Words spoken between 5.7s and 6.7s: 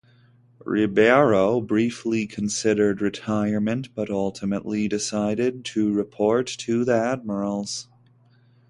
report